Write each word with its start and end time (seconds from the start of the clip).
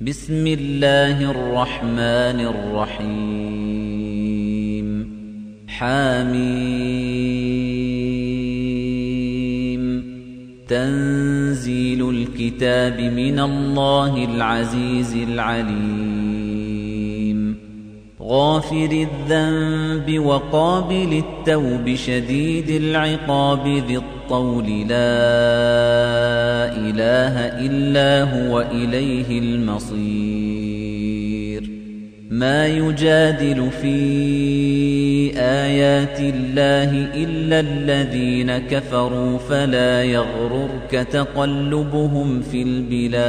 بسم 0.00 0.46
الله 0.46 1.30
الرحمن 1.30 2.40
الرحيم. 2.40 3.58
حميم. 5.68 6.58
تنزيل 10.68 12.10
الكتاب 12.10 13.00
من 13.00 13.38
الله 13.40 14.24
العزيز 14.24 15.16
العليم. 15.16 16.27
غافر 18.28 19.06
الذنب 19.08 20.18
وقابل 20.18 21.22
التوب 21.24 21.94
شديد 21.94 22.70
العقاب 22.70 23.68
ذي 23.88 23.96
الطول 23.96 24.64
لا 24.64 24.96
إله 26.76 27.34
إلا 27.66 28.22
هو 28.22 28.60
إليه 28.60 29.38
المصير. 29.38 30.78
ما 32.30 32.66
يجادل 32.66 33.70
في 33.70 33.96
آيات 35.36 36.20
الله 36.20 36.90
إلا 37.14 37.60
الذين 37.60 38.58
كفروا 38.58 39.38
فلا 39.38 40.04
يغررك 40.04 40.90
تقلبهم 40.90 42.40
في 42.40 42.62
البلاد. 42.62 43.28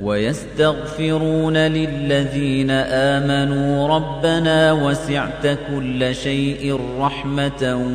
ويستغفرون 0.00 1.56
للذين 1.56 2.70
آمنوا 2.70 3.88
ربنا 3.88 4.72
وسعت 4.72 5.58
كل 5.70 6.14
شيء 6.14 6.80
رحمة 6.98 7.86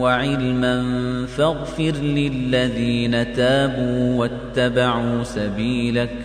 وعلما 0.00 0.84
فاغفر 1.26 1.92
للذين 2.02 3.32
تابوا 3.32 4.14
واتبعوا 4.18 5.22
سبيلك 5.22 6.16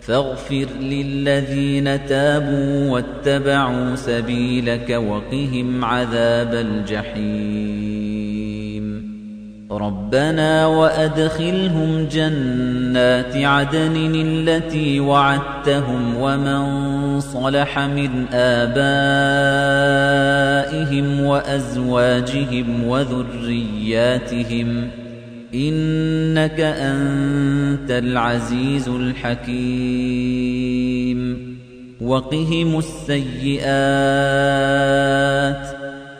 فاغفر 0.00 0.66
للذين 0.80 2.06
تابوا 2.06 2.90
واتبعوا 2.90 3.96
سبيلك 3.96 4.90
وقهم 4.90 5.84
عذاب 5.84 6.54
الجحيم 6.54 7.69
ربنا 9.70 10.66
وأدخلهم 10.66 12.06
جنات 12.12 13.36
عدن 13.36 14.12
التي 14.14 15.00
وعدتهم 15.00 16.16
ومن 16.16 17.20
صلح 17.20 17.78
من 17.78 18.26
آبائهم 18.32 18.80
وأزواجهم 21.20 22.84
وذرياتهم 22.86 24.40
إنك 25.54 26.60
أنت 26.60 27.90
العزيز 27.90 28.88
الحكيم 28.88 30.30
وقهم 32.00 32.78
السيئات 32.78 33.70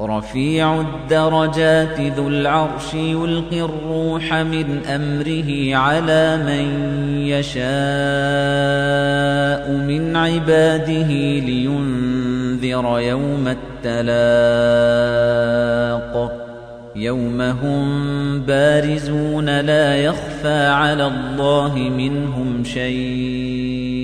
رفيع 0.00 0.80
الدرجات 0.80 2.00
ذو 2.00 2.28
العرش 2.28 2.94
يلقي 2.94 3.60
الروح 3.60 4.34
من 4.34 4.80
أمره 4.86 5.76
على 5.76 6.36
من 6.36 6.66
يشاء 7.26 7.64
من 9.70 10.16
عباده 10.16 11.08
لينذر 11.40 12.98
يوم 12.98 13.56
التلاق. 13.84 14.14
يوم 16.96 17.40
هم 17.40 18.40
بارزون 18.40 19.60
لا 19.60 19.96
يخفى 19.96 20.66
على 20.66 21.06
الله 21.06 21.78
منهم 21.78 22.64
شيء. 22.64 24.03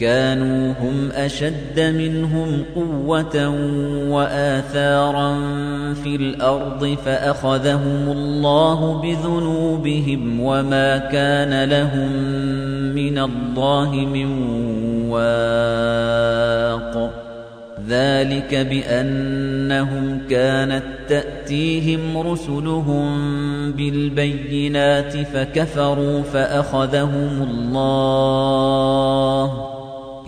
كانوا 0.00 0.72
هم 0.72 1.10
أشد 1.12 1.80
منهم 1.80 2.64
قوة 2.74 3.48
وآثارا 4.08 5.34
في 5.94 6.16
الأرض 6.16 6.96
فأخذهم 7.04 8.08
الله 8.08 9.02
بذنوبهم 9.02 10.40
وما 10.40 10.98
كان 10.98 11.64
لهم 11.64 12.12
من 12.94 13.18
الله 13.18 13.90
من 13.90 14.26
واق. 15.10 17.10
ذلك 17.88 18.54
بأنهم 18.54 20.20
كانت 20.30 20.82
تأتيهم 21.08 22.18
رسلهم 22.18 23.08
بالبينات 23.72 25.16
فكفروا 25.16 26.22
فأخذهم 26.22 27.48
الله 27.50 28.59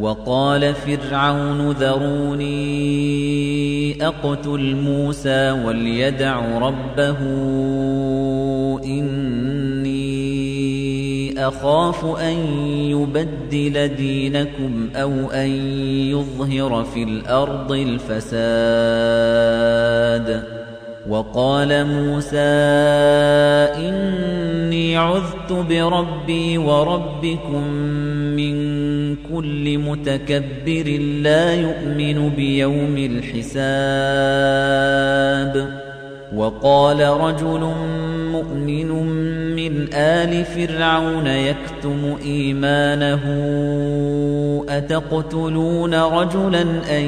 وقال 0.00 0.74
فرعون 0.74 1.70
ذروني 1.70 2.54
أقتل 4.06 4.76
موسى 4.76 5.50
وليدع 5.50 6.58
ربه 6.58 7.18
إني 8.84 10.04
أخاف 11.48 12.04
أن 12.04 12.36
يبدل 12.90 13.88
دينكم 13.88 14.88
أو 14.96 15.30
أن 15.30 15.48
يظهر 16.10 16.84
في 16.84 17.02
الأرض 17.02 17.72
الفساد. 17.72 19.34
وقال 21.08 21.86
موسى 21.86 22.38
إني 23.88 24.96
عذت 24.96 25.52
بربي 25.52 26.58
وربكم 26.58 27.68
من 28.36 28.73
كل 29.32 29.78
متكبر 29.78 30.98
لا 31.22 31.54
يؤمن 31.54 32.28
بيوم 32.28 32.96
الحساب. 32.98 34.24
وقال 36.36 37.00
رجل 37.00 37.72
مؤمن 38.32 38.88
من 39.56 39.94
آل 39.94 40.44
فرعون 40.44 41.26
يكتم 41.26 42.16
إيمانه 42.24 43.22
أتقتلون 44.68 45.94
رجلا 45.94 46.62
أن 46.90 47.04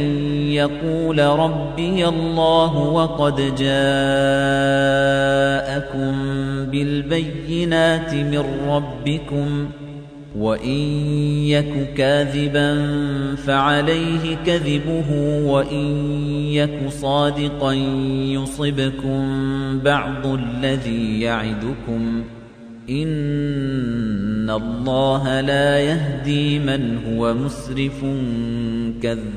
يقول 0.49 1.19
ربي 1.19 2.09
الله 2.09 2.79
وقد 2.79 3.37
جاءكم 3.37 3.77
بالبينات 6.71 8.15
من 8.15 8.45
ربكم؟ 8.69 9.69
وَإِن 10.37 10.81
يَكُ 11.49 11.95
كَاذِبًا 11.97 12.87
فَعَلَيْهِ 13.37 14.37
كَذِبُهُ 14.47 15.11
وَإِن 15.47 15.87
يَكُ 16.53 16.89
صَادِقًا 16.89 17.73
يُصِبْكُم 18.37 19.21
بَعْضُ 19.85 20.27
الَّذِي 20.27 21.21
يَعِدُكُمْ 21.21 22.25
إِنَّ 22.91 24.51
اللَّهَ 24.51 25.41
لَا 25.41 25.79
يَهْدِي 25.79 26.59
مَنْ 26.59 26.99
هُوَ 27.07 27.35
مُسْرِفٌ 27.35 28.01
كَذَّابٌ 29.03 29.37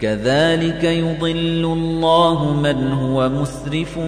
كَذَلِكَ 0.00 0.84
يُضِلُّ 0.84 1.64
اللَّهُ 1.64 2.54
مَنْ 2.54 2.92
هُوَ 2.92 3.28
مُسْرِفٌ 3.28 3.98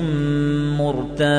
مُرْتَابٌ. 0.79 1.31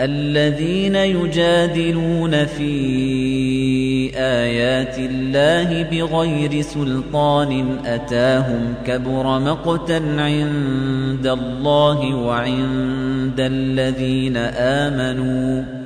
الَّذِينَ 0.00 0.96
يُجَادِلُونَ 0.96 2.46
فِي 2.46 4.10
آيَاتِ 4.16 4.98
اللَّهِ 4.98 5.82
بِغَيْرِ 5.82 6.62
سُلْطَانٍ 6.62 7.78
أَتَاهُمْ 7.86 8.74
كَبُرَ 8.86 9.38
مَقْتًا 9.38 10.02
عِندَ 10.18 11.26
اللَّهِ 11.26 12.14
وَعِندَ 12.14 13.40
الَّذِينَ 13.40 14.36
آمَنُوا. 14.36 15.85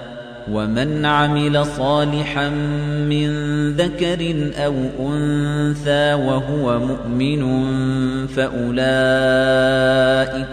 وَمَنْ 0.51 1.05
عَمِلَ 1.05 1.65
صَالِحًا 1.65 2.49
مِنْ 3.09 3.29
ذَكَرٍ 3.71 4.51
أَوْ 4.65 4.73
أُنْثَى 4.99 6.13
وَهُوَ 6.13 6.79
مُؤْمِنٌ 6.79 7.41
فَأُولَئِكَ 8.27 8.87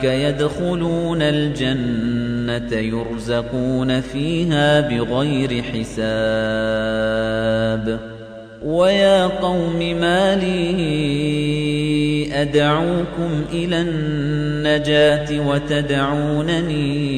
يَدْخُلُونَ 0.04 1.22
الْجَنَّةَ 1.22 2.76
يُرْزَقُونَ 2.78 4.00
فِيهَا 4.00 4.80
بِغَيْرِ 4.80 5.62
حِسَابٍ. 5.62 6.08
وَيَا 8.64 9.26
قَوْمِ 9.26 9.78
مَا 9.78 10.36
لِي 10.36 12.28
أَدْعُوكُمْ 12.32 13.44
إِلَى 13.52 13.80
النَّجَاةِ 13.80 15.48
وَتَدْعُونَنِي 15.48 17.17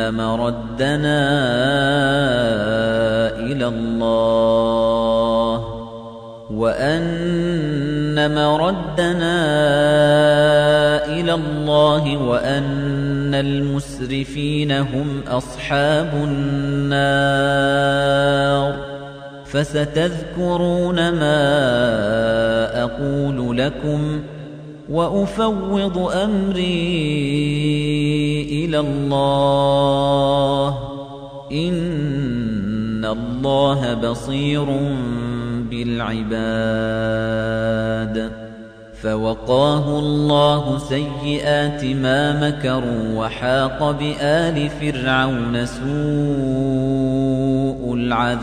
مردنا 0.00 1.22
إلى 3.38 3.66
الله 3.66 4.52
وأن 6.50 8.34
مردنا 8.34 9.36
إلى 11.06 11.34
الله 11.34 12.16
وأن 12.16 13.34
المسرفين 13.34 14.72
هم 14.72 15.20
أصحاب 15.28 16.10
النار 16.14 17.72
فستذكرون 19.44 20.96
ما 20.96 21.42
أقول 22.82 23.58
لكم 23.58 24.22
وأفوض 24.90 25.98
أمري 25.98 26.62
إلى 28.50 28.78
الله. 28.80 30.78
إن 31.52 33.04
الله 33.04 33.94
بصير 33.94 34.64
بالعباد. 35.70 36.32
فوقاه 39.02 39.98
الله 39.98 40.78
سيئات 40.78 41.84
ما 41.84 42.48
مكروا 42.48 43.24
وحاق 43.24 43.90
بآل 43.90 44.70
فرعون 44.70 45.66
سوء 45.66 45.82
العذاب. 47.94 48.42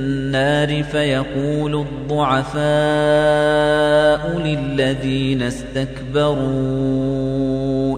فَيَقُولُ 0.83 1.75
الضُّعَفَاءُ 1.75 2.61
لِلَّذِينَ 4.39 5.41
اسْتَكْبَرُوا 5.41 6.41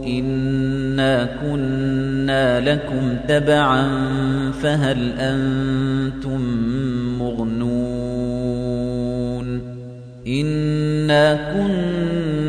إِنَّا 0.05 1.25
كُنَّا 1.41 2.59
لَكُمْ 2.59 3.15
تَبَعًا 3.27 3.87
فَهَلْ 4.51 5.13
أَنْتُمْ 5.19 6.41
مُغْنُونَ 7.19 8.53
إِنَّا 10.27 11.53
كُنَّا 11.53 12.22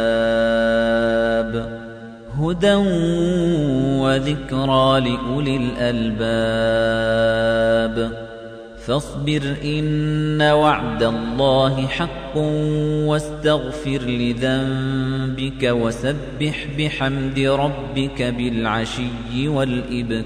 هدى 2.40 2.76
وذكرى 4.02 5.00
لأولي 5.00 5.58
الألباب. 5.58 6.66
فاصبر 8.88 9.56
إن 9.64 10.42
وعد 10.42 11.04
الله 11.04 11.88
حق 11.88 12.38
واستغفر 13.08 14.02
لذنبك 14.02 15.64
وسبح 15.64 16.68
بحمد 16.78 17.40
ربك 17.40 18.22
بالعشي 18.22 19.48
والإبكار 19.48 20.26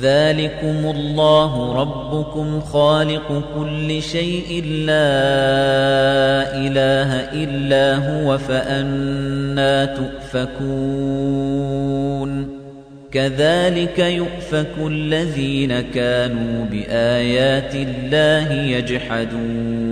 ذلكم 0.00 0.90
الله 0.96 1.74
ربكم 1.74 2.60
خالق 2.60 3.42
كل 3.54 4.02
شيء 4.02 4.64
لا 4.64 5.12
إله 6.56 7.14
إلا 7.44 7.96
هو 7.96 8.38
فأنا 8.38 9.84
تؤفكون 9.84 11.42
كذلك 13.12 13.98
يؤفك 13.98 14.72
الذين 14.86 15.80
كانوا 15.80 16.64
بآيات 16.64 17.74
الله 17.74 18.52
يجحدون 18.52 19.91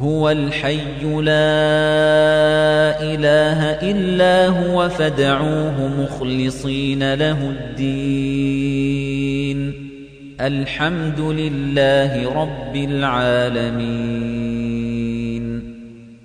هو 0.00 0.30
الحي 0.30 1.02
لا 1.02 1.32
إله 3.02 3.64
إلا 3.90 4.46
هو 4.46 4.88
فدعوه 4.88 5.90
مخلصين 6.02 7.14
له 7.14 7.38
الدين. 7.50 9.08
الحمد 10.40 11.20
لله 11.20 12.42
رب 12.42 12.76
العالمين. 12.76 14.37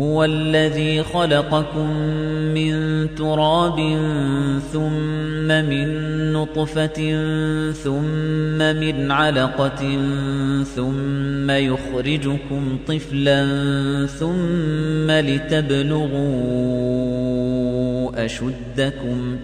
هُوَ 0.00 0.24
الَّذِي 0.24 1.02
خَلَقَكُم 1.02 1.90
مِّن 2.56 2.74
تُرَابٍ 3.14 3.76
ثُمَّ 4.72 5.48
مِن 5.48 5.88
نُّطْفَةٍ 6.32 7.00
ثُمَّ 7.72 8.58
مِنْ 8.58 9.10
عَلَقَةٍ 9.10 9.82
ثُمَّ 10.76 11.50
يُخْرِجُكُمْ 11.50 12.78
طِفْلًا 12.86 13.40
ثُمَّ 14.06 15.10
لِتَبْلُغُوا 15.10 16.30
أَشُدَّكُمْ 18.24 19.36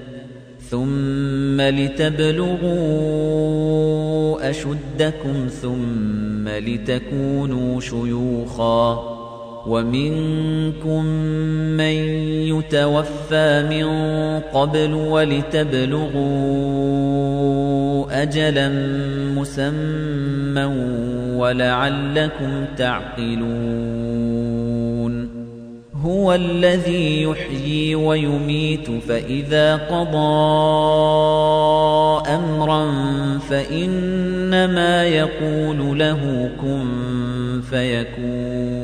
ثُمَّ 0.71 1.61
لِتَبْلُغُوا 1.61 2.71
أَشُدَّكُمْ 4.51 5.49
ثُمَّ 5.62 6.49
لِتَكُونُوا 6.49 7.81
شُيُوخًا 7.81 9.15
وَمِنكُم 9.68 11.05
مَّن 11.76 11.96
يُتَوَفَّى 12.55 13.62
مِن 13.70 13.87
قَبْلُ 14.40 14.94
وَلِتَبْلُغُوا 14.94 16.26
أَجَلًا 18.22 18.68
مُّسَمًّى 19.35 20.64
وَلَعَلَّكُمْ 21.37 22.64
تَعْقِلُونَ. 22.76 23.46
هُوَ 26.02 26.35
الَّذِي 26.35 27.22
يُحْيِي 27.22 27.94
وَيُمِيتُ 27.94 28.90
فَإِذَا 29.09 29.76
قَضَىٰ 29.76 30.16
أَمْرًا 32.35 32.88
فَإِنَّمَا 33.38 35.05
يَقُولُ 35.05 35.98
لَهُ 35.98 36.50
كُن 36.61 36.85
فَيَكُونُ. 37.70 38.76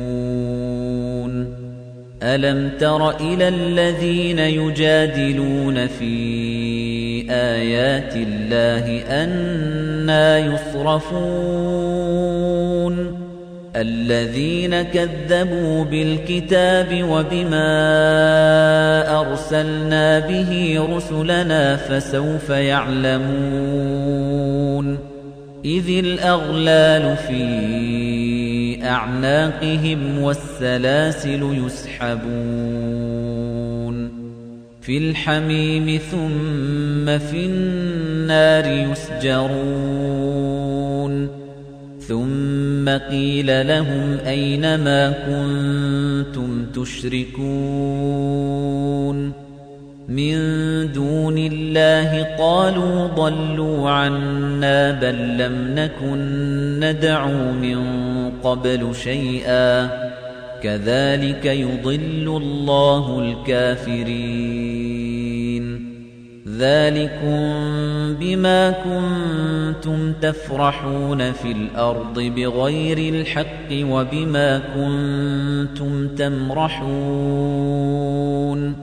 أَلَمْ 2.23 2.69
تَرَ 2.79 3.09
إِلَى 3.09 3.47
الَّذِينَ 3.47 4.39
يُجَادِلُونَ 4.39 5.87
فِي 5.87 7.25
آيَاتِ 7.29 8.15
اللَّهِ 8.15 9.03
أَنَّىٰ 9.09 10.53
يُصْرَفُونَ؟ 10.53 11.23
الَّذِينَ 13.75 14.81
كَذَّبُوا 14.81 15.83
بِالْكِتَابِ 15.83 17.03
وَبِمَا 17.09 17.69
أَرْسَلْنَا 19.19 20.19
بِهِ 20.19 20.79
رُسُلَنَا 20.95 21.75
فَسَوْفَ 21.75 22.49
يَعْلَمُونَ. 22.49 23.53
إِذِ 25.65 25.89
الْأَغْلَالُ 25.89 27.17
فِي 27.27 27.33
أَعْنَاقِهِمْ 28.83 30.19
وَالسَّلَاسِلُ 30.19 31.65
يُسْحَبُونَ 31.65 32.33
فِي 34.81 34.97
الْحَمِيمِ 34.97 35.97
ثُمَّ 36.11 37.17
فِي 37.17 37.45
النَّارِ 37.45 38.91
يُسْجَرُونَ 38.91 40.23
ثُمَّ 41.99 42.89
قِيلَ 42.89 43.67
لَهُمْ 43.67 44.17
أَيْنَ 44.27 44.75
مَا 44.75 45.11
كُنتُمْ 45.11 46.65
تُشْرِكُونَ 46.75 47.43
مِن 50.09 50.35
دُونِ 50.91 51.37
اللَّهِ 51.37 52.23
قَالُوا 52.39 53.07
ضَلُّوا 53.07 53.89
عَنَّا 53.89 54.91
بَل 54.91 55.37
لَّمْ 55.37 55.75
نَكُن 55.75 56.17
نَّدْعُو 56.79 57.51
مِن 57.51 57.77
قَبْلُ 58.43 58.95
شَيْئًا 58.95 59.89
كَذَلِكَ 60.63 61.45
يُضِلُّ 61.45 62.27
اللَّهُ 62.27 63.19
الْكَافِرِينَ. 63.19 64.83
ذَلِكُم 66.57 67.53
بِمَا 68.19 68.71
كُنتُمْ 68.71 70.13
تَفْرَحُونَ 70.21 71.31
فِي 71.31 71.51
الْأَرْضِ 71.51 72.19
بِغَيْرِ 72.19 73.13
الْحَقِّ 73.13 73.71
وَبِمَا 73.71 74.59
كُنتُمْ 74.59 76.07
تَمْرَحُونَ. 76.07 78.82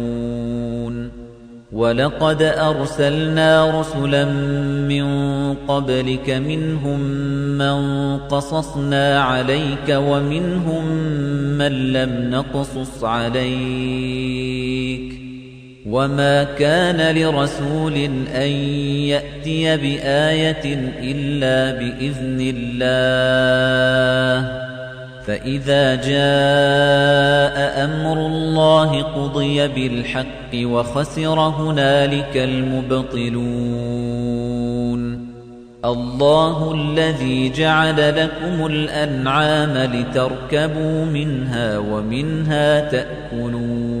وَلَقَدْ 1.71 2.41
أَرْسَلْنَا 2.41 3.79
رُسُلًا 3.79 4.25
مِّن 4.91 5.05
قَبْلِكَ 5.67 6.29
مِنْهُم 6.29 6.99
مَّن 7.57 8.17
قَصَصْنَا 8.17 9.21
عَلَيْكَ 9.21 9.89
وَمِنْهُم 9.89 10.85
مَّن 11.57 11.93
لَّمْ 11.93 12.29
نَقْصُصْ 12.29 13.03
عَلَيْكَ 13.03 14.61
وَمَا 15.85 16.43
كَانَ 16.43 17.15
لِرَسُولٍ 17.15 17.95
أَن 18.35 18.51
يَأْتِيَ 19.07 19.77
بِآيَةٍ 19.77 20.91
إِلَّا 20.99 21.79
بِإِذْنِ 21.79 22.53
اللَّهِ 22.55 23.91
فَإِذَا 25.27 25.95
جَاءَ 25.95 27.85
أَمْرُ 27.85 28.25
اللَّهِ 28.27 29.03
قُضِيَ 29.03 29.67
بِالْحَقِّ 29.67 30.55
وَخَسِرَ 30.55 31.39
هُنَالِكَ 31.39 32.37
الْمُبْطِلُونَ. 32.37 33.41
اللَّهُ 35.85 36.73
الَّذِي 36.73 37.49
جَعَلَ 37.49 38.15
لَكُمُ 38.15 38.65
الْأَنْعَامَ 38.65 39.77
لِتَرْكَبُوا 39.77 41.05
مِنْهَا 41.05 41.77
وَمِنْهَا 41.77 42.79
تَأْكُلُونَ. 42.79 44.00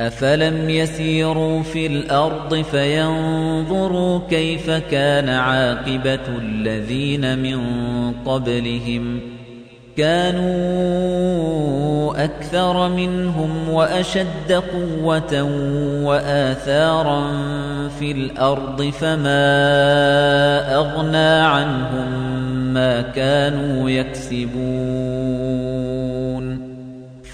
أَفَلَمْ 0.00 0.70
يَسِيرُوا 0.70 1.62
فِي 1.62 1.86
الْأَرْضِ 1.86 2.54
فَيَنظُرُوا 2.54 4.20
كَيْفَ 4.30 4.70
كَانَ 4.70 5.28
عَاقِبَةُ 5.28 6.28
الَّذِينَ 6.28 7.38
مِن 7.38 7.60
قَبْلِهِمْ 8.12 9.20
كَانُوا 9.96 11.24
أَكْثَرَ 12.24 12.88
مِنْهُمْ 12.88 13.68
وَأَشَدَّ 13.68 14.52
قُوَّةً 14.52 15.42
وَآثَارًا 16.04 17.28
فِي 17.88 18.12
الْأَرْضِ 18.12 18.82
فَمَا 18.82 19.44
أَغْنَى 20.74 21.40
عَنْهُم 21.40 22.36
مَّا 22.74 23.00
كَانُوا 23.00 23.90
يَكْسِبُونَ 23.90 25.56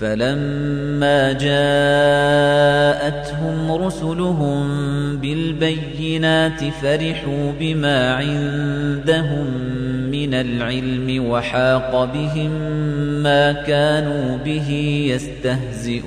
فَلَمَّا 0.03 1.33
جَاءَتْهُمْ 1.33 2.93
رُسُلُهُم 3.73 4.67
بِالْبَيِّنَاتِ 5.17 6.65
فَرِحُوا 6.83 7.53
بِمَا 7.61 8.15
عِندَهُم 8.15 9.47
مِّنَ 10.11 10.35
العلم 10.35 11.31
وحاق 11.31 12.11
بهم 12.15 12.51
ما 13.23 13.53
كانوا 13.53 14.39
به 14.45 14.71
يستهزئون. 15.15 16.03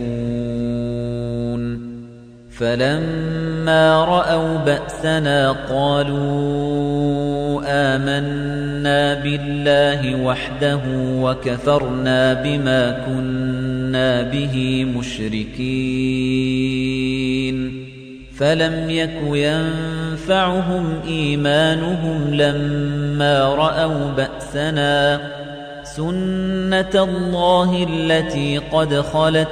فلما 2.59 4.05
رأوا 4.05 4.57
بأسنا 4.57 5.51
قالوا 5.51 7.61
آمنا 7.67 9.13
بالله 9.13 10.23
وحده 10.23 10.79
وكفرنا 10.97 12.33
بما 12.33 12.91
كنا 13.95 14.21
به 14.21 14.85
مشركين 14.97 15.55
فلم 18.37 18.89
يك 18.89 19.21
ينفعهم 19.23 21.01
إيمانهم 21.07 22.33
لما 22.33 23.55
رأوا 23.55 24.11
بأسنا 24.11 25.21
سنة 25.83 27.03
الله 27.03 27.87
التي 27.89 28.57
قد 28.57 29.01
خلت 29.01 29.47